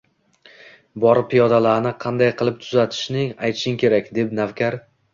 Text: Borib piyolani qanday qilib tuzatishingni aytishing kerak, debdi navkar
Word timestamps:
Borib 1.03 1.27
piyolani 1.33 1.93
qanday 2.05 2.33
qilib 2.41 2.59
tuzatishingni 2.65 3.29
aytishing 3.31 3.81
kerak, 3.87 4.13
debdi 4.21 4.45
navkar 4.45 4.85